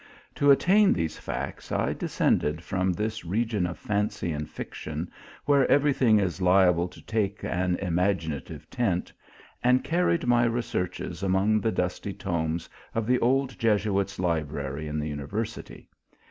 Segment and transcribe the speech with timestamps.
[0.33, 5.11] To at tain these facts, I descended from this region of fancy and fiction,
[5.45, 9.13] where every thing is liable to take an imaginative tint,
[9.63, 14.97] and carried my researches among the dusty tomes of the old Jesuit s library in
[14.97, 15.85] the uni versity.